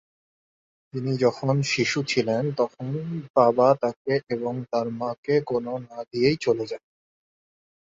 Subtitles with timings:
[0.93, 2.85] তিনি যখন শিশু ছিলেন তখন
[3.35, 6.83] বাবা তাকে এবং তার মাকে কোনো না দিয়েই চলে যান।